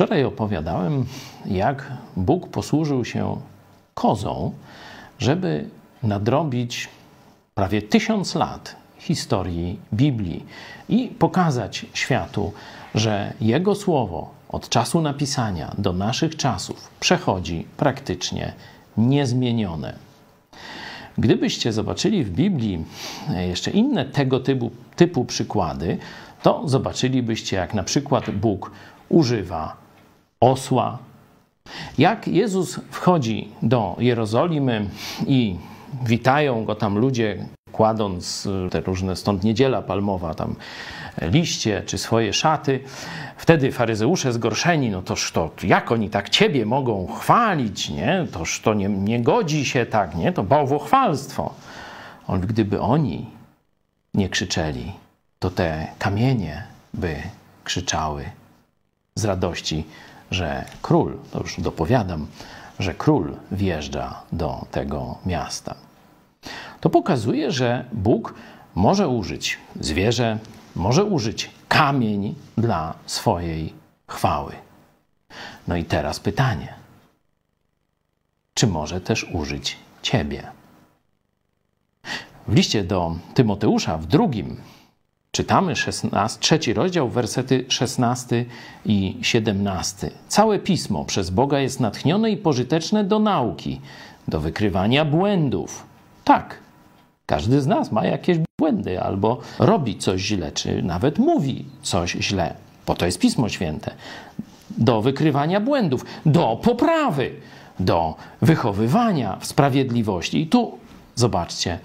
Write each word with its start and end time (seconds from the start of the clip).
Wczoraj 0.00 0.24
opowiadałem, 0.24 1.04
jak 1.46 1.92
Bóg 2.16 2.48
posłużył 2.48 3.04
się 3.04 3.40
kozą, 3.94 4.52
żeby 5.18 5.68
nadrobić 6.02 6.88
prawie 7.54 7.82
tysiąc 7.82 8.34
lat 8.34 8.76
historii 8.98 9.78
Biblii 9.92 10.46
i 10.88 11.08
pokazać 11.08 11.86
światu, 11.94 12.52
że 12.94 13.32
Jego 13.40 13.74
słowo 13.74 14.30
od 14.48 14.68
czasu 14.68 15.00
napisania 15.00 15.74
do 15.78 15.92
naszych 15.92 16.36
czasów 16.36 16.90
przechodzi 17.00 17.66
praktycznie 17.76 18.52
niezmienione. 18.96 19.96
Gdybyście 21.18 21.72
zobaczyli 21.72 22.24
w 22.24 22.30
Biblii 22.30 22.84
jeszcze 23.48 23.70
inne 23.70 24.04
tego 24.04 24.40
typu, 24.40 24.70
typu 24.96 25.24
przykłady, 25.24 25.98
to 26.42 26.68
zobaczylibyście, 26.68 27.56
jak 27.56 27.74
na 27.74 27.82
przykład 27.82 28.30
Bóg 28.30 28.70
używa 29.08 29.89
osła. 30.40 30.98
Jak 31.98 32.28
Jezus 32.28 32.80
wchodzi 32.90 33.48
do 33.62 33.96
Jerozolimy 33.98 34.90
i 35.26 35.56
witają 36.04 36.64
go 36.64 36.74
tam 36.74 36.98
ludzie, 36.98 37.46
kładąc 37.72 38.48
te 38.70 38.80
różne, 38.80 39.16
stąd 39.16 39.44
niedziela 39.44 39.82
palmowa, 39.82 40.34
tam 40.34 40.54
liście 41.22 41.82
czy 41.86 41.98
swoje 41.98 42.32
szaty. 42.32 42.80
Wtedy 43.36 43.72
faryzeusze 43.72 44.32
zgorszeni, 44.32 44.90
no 44.90 45.02
toż 45.02 45.32
to, 45.32 45.50
jak 45.62 45.92
oni 45.92 46.10
tak 46.10 46.28
ciebie 46.28 46.66
mogą 46.66 47.06
chwalić, 47.06 47.90
nie? 47.90 48.26
Toż 48.32 48.60
to 48.60 48.74
nie, 48.74 48.88
nie 48.88 49.22
godzi 49.22 49.64
się 49.64 49.86
tak, 49.86 50.14
nie? 50.14 50.32
To 50.32 50.42
bałwochwalstwo. 50.42 51.54
On, 52.26 52.40
gdyby 52.40 52.80
oni 52.80 53.26
nie 54.14 54.28
krzyczeli, 54.28 54.92
to 55.38 55.50
te 55.50 55.86
kamienie 55.98 56.62
by 56.94 57.16
krzyczały 57.64 58.24
z 59.14 59.24
radości, 59.24 59.84
że 60.30 60.64
król, 60.82 61.18
to 61.30 61.40
już 61.40 61.60
dopowiadam, 61.60 62.26
że 62.78 62.94
król 62.94 63.36
wjeżdża 63.52 64.22
do 64.32 64.66
tego 64.70 65.18
miasta. 65.26 65.74
To 66.80 66.90
pokazuje, 66.90 67.50
że 67.50 67.84
Bóg 67.92 68.34
może 68.74 69.08
użyć 69.08 69.58
zwierzę, 69.80 70.38
może 70.76 71.04
użyć 71.04 71.50
kamień 71.68 72.34
dla 72.58 72.94
swojej 73.06 73.72
chwały. 74.06 74.52
No 75.68 75.76
i 75.76 75.84
teraz 75.84 76.20
pytanie: 76.20 76.74
czy 78.54 78.66
może 78.66 79.00
też 79.00 79.26
użyć 79.32 79.76
ciebie? 80.02 80.42
W 82.48 82.54
liście 82.54 82.84
do 82.84 83.16
Tymoteusza 83.34 83.98
w 83.98 84.06
drugim 84.06 84.56
czytamy 85.32 85.76
16, 85.76 86.40
trzeci 86.40 86.74
rozdział, 86.74 87.08
wersety 87.08 87.64
16 87.68 88.44
i 88.86 89.18
17. 89.22 90.10
Całe 90.28 90.58
pismo 90.58 91.04
przez 91.04 91.30
Boga 91.30 91.58
jest 91.58 91.80
natchnione 91.80 92.30
i 92.30 92.36
pożyteczne 92.36 93.04
do 93.04 93.18
nauki, 93.18 93.80
do 94.28 94.40
wykrywania 94.40 95.04
błędów. 95.04 95.86
Tak, 96.24 96.58
każdy 97.26 97.60
z 97.60 97.66
nas 97.66 97.92
ma 97.92 98.04
jakieś 98.04 98.38
błędy 98.60 99.02
albo 99.02 99.40
robi 99.58 99.98
coś 99.98 100.20
źle, 100.20 100.52
czy 100.52 100.82
nawet 100.82 101.18
mówi 101.18 101.64
coś 101.82 102.12
źle. 102.12 102.54
Po 102.86 102.94
to 102.94 103.06
jest 103.06 103.18
Pismo 103.18 103.48
Święte. 103.48 103.94
Do 104.70 105.02
wykrywania 105.02 105.60
błędów, 105.60 106.04
do 106.26 106.60
poprawy, 106.62 107.30
do 107.80 108.14
wychowywania 108.42 109.36
w 109.36 109.46
sprawiedliwości. 109.46 110.42
I 110.42 110.46
tu 110.46 110.78
zobaczcie, 111.14 111.78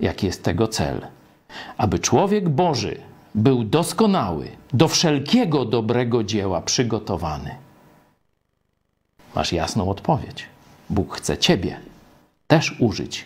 jaki 0.00 0.26
jest 0.26 0.44
tego 0.44 0.68
cel. 0.68 1.06
Aby 1.76 1.98
człowiek 1.98 2.48
Boży 2.48 3.00
był 3.34 3.64
doskonały, 3.64 4.48
do 4.72 4.88
wszelkiego 4.88 5.64
dobrego 5.64 6.24
dzieła 6.24 6.60
przygotowany. 6.60 7.54
Masz 9.34 9.52
jasną 9.52 9.90
odpowiedź. 9.90 10.46
Bóg 10.90 11.16
chce 11.16 11.38
Ciebie 11.38 11.80
też 12.46 12.76
użyć, 12.80 13.24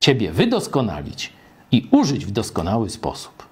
Ciebie 0.00 0.32
wydoskonalić 0.32 1.32
i 1.72 1.88
użyć 1.90 2.26
w 2.26 2.30
doskonały 2.30 2.90
sposób. 2.90 3.47